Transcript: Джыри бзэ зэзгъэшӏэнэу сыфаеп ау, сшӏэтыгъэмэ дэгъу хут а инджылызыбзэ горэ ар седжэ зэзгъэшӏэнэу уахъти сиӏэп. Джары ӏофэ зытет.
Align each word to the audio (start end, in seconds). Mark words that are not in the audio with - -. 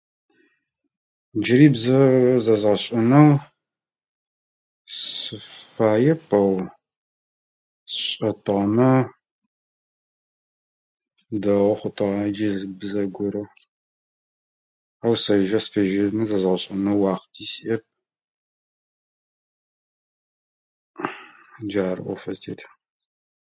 Джыри 1.41 1.67
бзэ 1.73 1.99
зэзгъэшӏэнэу 2.43 3.31
сыфаеп 5.19 6.21
ау, 6.39 6.51
сшӏэтыгъэмэ 7.93 8.89
дэгъу 11.41 11.73
хут 11.79 11.97
а 12.03 12.07
инджылызыбзэ 12.27 13.03
горэ 13.15 13.43
ар 15.05 15.13
седжэ 15.23 15.59
зэзгъэшӏэнэу 16.29 17.01
уахъти 17.01 17.43
сиӏэп. 17.51 17.83
Джары 21.67 22.01
ӏофэ 22.05 22.31
зытет. 22.35 22.59